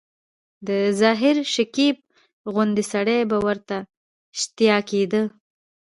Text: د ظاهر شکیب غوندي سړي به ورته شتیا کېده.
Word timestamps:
د 0.67 0.69
ظاهر 1.01 1.35
شکیب 1.53 1.97
غوندي 2.53 2.83
سړي 2.91 3.19
به 3.29 3.37
ورته 3.45 3.77
شتیا 4.39 4.77
کېده. 4.89 5.23